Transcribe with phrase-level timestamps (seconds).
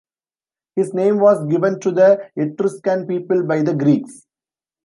[0.75, 4.25] His name was given to the Etruscan people by the Greeks.